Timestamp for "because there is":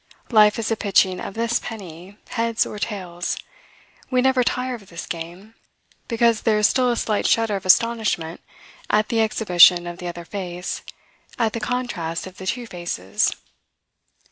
6.07-6.65